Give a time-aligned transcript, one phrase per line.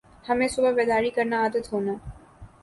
[0.29, 1.93] ہمیں صبح بیداری کرنا عادت ہونا